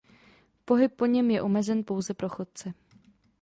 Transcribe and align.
Pohyb 0.65 0.91
po 0.95 1.05
něm 1.05 1.31
je 1.31 1.41
omezen 1.41 1.83
pouze 1.83 2.13
pro 2.13 2.29
chodce. 2.29 2.73